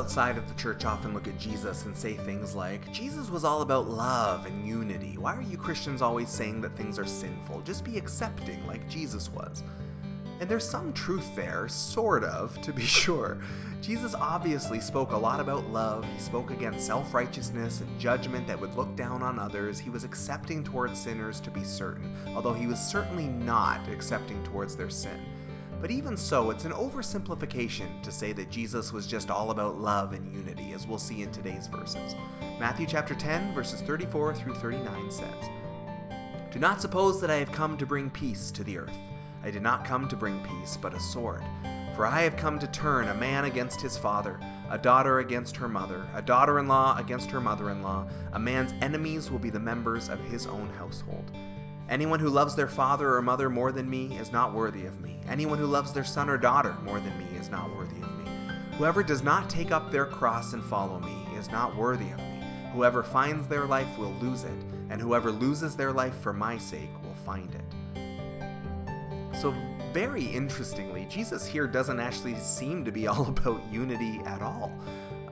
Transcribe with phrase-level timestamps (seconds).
[0.00, 3.60] outside of the church often look at Jesus and say things like, Jesus was all
[3.60, 5.18] about love and unity.
[5.18, 7.60] Why are you Christians always saying that things are sinful?
[7.60, 9.62] Just be accepting like Jesus was.
[10.40, 13.42] And there's some truth there, sort of, to be sure.
[13.82, 16.06] Jesus obviously spoke a lot about love.
[16.14, 19.78] He spoke against self righteousness and judgment that would look down on others.
[19.78, 24.76] He was accepting towards sinners to be certain, although he was certainly not accepting towards
[24.76, 25.20] their sin.
[25.80, 30.12] But even so, it's an oversimplification to say that Jesus was just all about love
[30.12, 32.14] and unity, as we'll see in today's verses.
[32.58, 35.48] Matthew chapter 10, verses 34 through 39 says,
[36.52, 38.96] Do not suppose that I have come to bring peace to the earth.
[39.42, 41.42] I did not come to bring peace, but a sword.
[41.96, 45.68] For I have come to turn a man against his father, a daughter against her
[45.68, 48.06] mother, a daughter in law against her mother in law.
[48.34, 51.30] A man's enemies will be the members of his own household.
[51.90, 55.18] Anyone who loves their father or mother more than me is not worthy of me.
[55.28, 58.30] Anyone who loves their son or daughter more than me is not worthy of me.
[58.78, 62.44] Whoever does not take up their cross and follow me is not worthy of me.
[62.72, 64.56] Whoever finds their life will lose it,
[64.88, 69.36] and whoever loses their life for my sake will find it.
[69.36, 69.52] So,
[69.92, 74.70] very interestingly, Jesus here doesn't actually seem to be all about unity at all.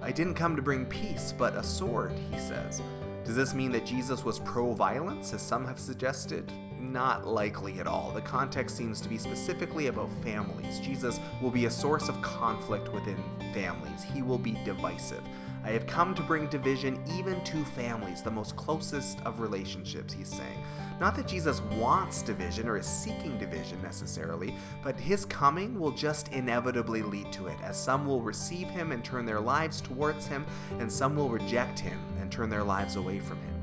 [0.02, 2.82] I didn't come to bring peace, but a sword, he says.
[3.28, 6.50] Does this mean that Jesus was pro violence, as some have suggested?
[6.80, 8.12] Not likely at all.
[8.12, 10.78] The context seems to be specifically about families.
[10.80, 15.22] Jesus will be a source of conflict within families, he will be divisive.
[15.64, 20.28] I have come to bring division even to families, the most closest of relationships, he's
[20.28, 20.64] saying.
[21.00, 26.32] Not that Jesus wants division or is seeking division necessarily, but his coming will just
[26.32, 30.46] inevitably lead to it, as some will receive him and turn their lives towards him,
[30.78, 33.57] and some will reject him and turn their lives away from him.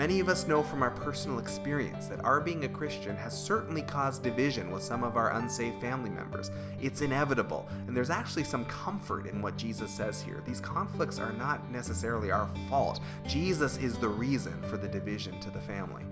[0.00, 3.82] Many of us know from our personal experience that our being a Christian has certainly
[3.82, 6.50] caused division with some of our unsaved family members.
[6.80, 10.42] It's inevitable, and there's actually some comfort in what Jesus says here.
[10.46, 15.50] These conflicts are not necessarily our fault, Jesus is the reason for the division to
[15.50, 16.06] the family.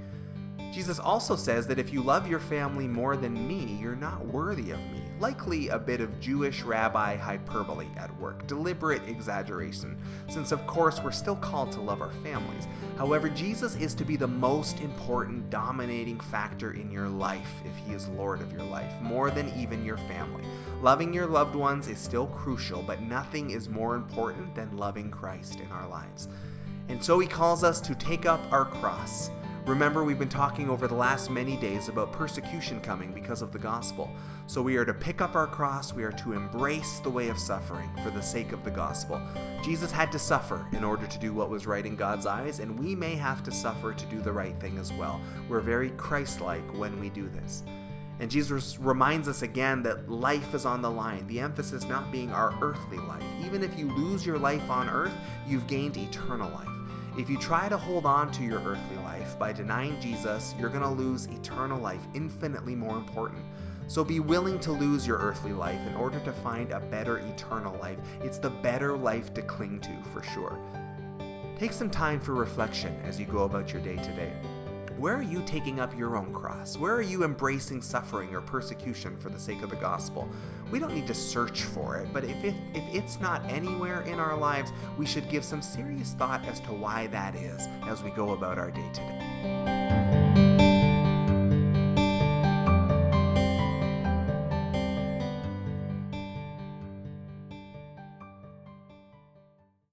[0.73, 4.71] Jesus also says that if you love your family more than me, you're not worthy
[4.71, 5.03] of me.
[5.19, 9.97] Likely a bit of Jewish rabbi hyperbole at work, deliberate exaggeration,
[10.29, 12.69] since of course we're still called to love our families.
[12.97, 17.95] However, Jesus is to be the most important dominating factor in your life if he
[17.95, 20.45] is Lord of your life, more than even your family.
[20.83, 25.61] Loving your loved ones is still crucial, but nothing is more important than loving Christ
[25.61, 26.29] in our lives.
[26.89, 29.31] And so he calls us to take up our cross
[29.69, 33.59] Remember, we've been talking over the last many days about persecution coming because of the
[33.59, 34.11] gospel.
[34.47, 37.39] So we are to pick up our cross, we are to embrace the way of
[37.39, 39.21] suffering for the sake of the gospel.
[39.63, 42.79] Jesus had to suffer in order to do what was right in God's eyes, and
[42.79, 45.21] we may have to suffer to do the right thing as well.
[45.51, 47.63] We're very Christ like when we do this.
[48.21, 52.33] And Jesus reminds us again that life is on the line, the emphasis not being
[52.33, 53.23] our earthly life.
[53.45, 55.15] Even if you lose your life on earth,
[55.47, 56.78] you've gained eternal life.
[57.19, 60.85] If you try to hold on to your earthly life by denying Jesus, you're going
[60.85, 63.45] to lose eternal life, infinitely more important.
[63.89, 67.77] So be willing to lose your earthly life in order to find a better eternal
[67.81, 67.99] life.
[68.23, 70.61] It's the better life to cling to, for sure.
[71.59, 74.33] Take some time for reflection as you go about your day today.
[74.99, 76.77] Where are you taking up your own cross?
[76.77, 80.29] Where are you embracing suffering or persecution for the sake of the gospel?
[80.73, 84.19] We don't need to search for it, but if, it, if it's not anywhere in
[84.19, 88.11] our lives, we should give some serious thought as to why that is as we
[88.11, 89.98] go about our day today.